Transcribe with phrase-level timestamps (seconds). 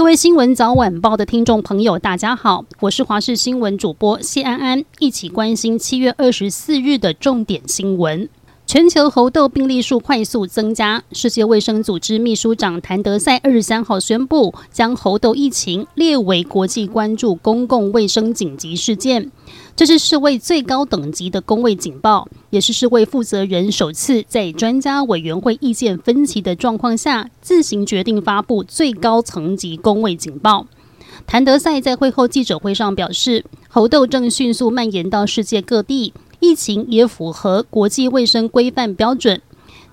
[0.00, 8.26] 各位新闻早晚报的听众朋友，大家好，我是华视新闻主播谢安安，一起关心七月二十四日的重点新闻。
[8.70, 19.32] 全球猴痘病例数快速增加，世界卫生组织秘书长谭德赛二十三号宣布，将猴痘疫情列为国际关注公共卫生紧急事件。
[19.74, 30.68] 这是世卫最高等级的公卫警报，也是世卫负责人首次在专家委员会意见分歧的状况下，自行决定发布最高层级公卫警报。
[31.26, 36.12] 谭德赛在会后记者会上表示，猴痘正迅速蔓延到世界各地。
[36.40, 39.40] 疫情也符合国际卫生规范标准。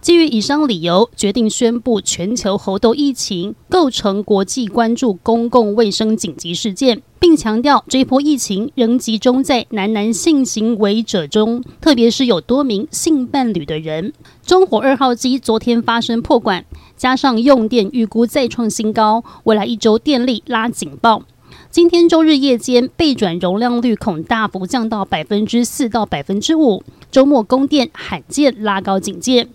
[0.00, 14.12] 基于以上理由，决定宣布全球猴痘疫情构成国际关注公共卫生紧急事件，并强调这一波疫情仍集中在男男性行为者中，特别是有多名性伴侣的人。
[14.44, 16.64] 中火二号机昨天发生破管，
[16.96, 21.22] 加上用电预估再创新高，未来一周电力拉警报。
[21.70, 29.48] 今天周日夜间备转容量率恐大幅降到百分之四到百分之五，周末供电罕见拉高警戒。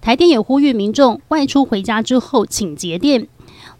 [0.00, 3.26] 台电也呼吁民众外出回家之后请节电，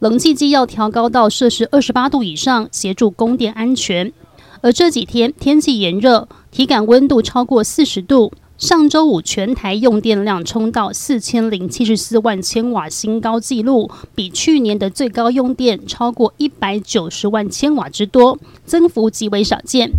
[0.01, 4.13] 冷气机要调高到摄氏二十八度以上，协助供电安全。
[4.61, 8.33] 而这几天天气炎热，体感温度超过四十度。
[8.65, 19.91] 上周五，全台用电量冲到四千零七十四万千瓦新高纪录，比去年的最高用电超过一百九十万千瓦之多，增幅极为少见，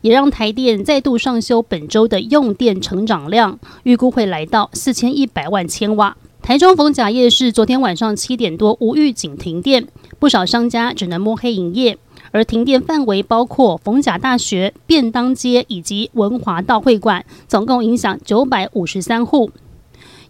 [0.00, 6.16] 也让台电再度上修本周的用电成长量，预估会来到四千一百万千瓦。
[6.42, 9.86] 台中逢甲夜市昨天晚上七点多无预警停电，
[10.18, 11.96] 不少商家只能摸黑营业。
[12.30, 19.50] 而停电范围包括逢甲大学、便当街以及文华道会馆，总共影响九百五十三户。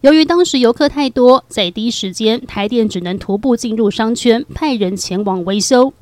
[0.00, 5.92] 由于当时游客太多，在第一时间，台电只能徒步进入商圈，派人前往维修。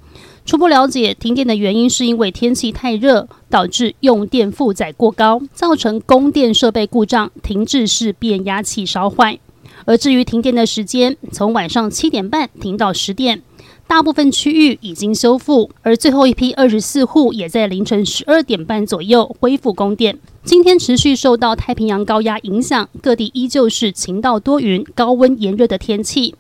[0.45, 9.39] 初步了解，停电的原因是因为天气太热，导致用电负载过高，造成供电设备故障，停滞式变压器烧坏。
[9.87, 13.43] 而至于停电的时间，从晚上七点半停到十点。
[13.89, 20.19] 大部分区域已经修复，而最后一批二十四户也在凌晨十二点半左右恢复供电。
[20.43, 26.35] 今天持续受到太平洋高压影响，各地依旧是晴到多云、高温炎热的天气，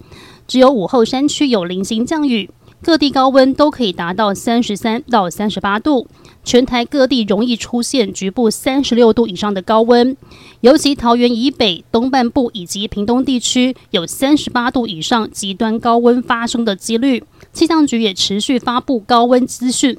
[0.48, 2.50] 只有午后山区有零星降雨。
[2.86, 6.06] 各地高温都可以达到三十三到三十八度，
[6.44, 10.16] 全台各地容易出现局部三十六度以上的高温，
[10.60, 17.24] 尤其桃园以北、东半部以及屏东地区有三十八度以上极端高温发生的几率。
[17.52, 19.98] 气象局也持续发布高温资讯，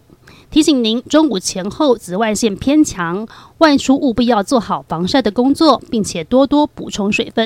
[0.49, 3.27] 提醒您中午前后紫外线偏强，
[3.57, 7.45] 外出务必要做好防晒的工作，并且多多补充水分。